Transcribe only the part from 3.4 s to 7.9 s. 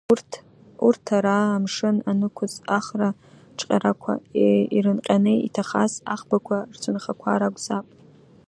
ҿҟьарақәа ирынҟьаны иҭахаз аӷбақәа рцәынхақәа ракәзаап.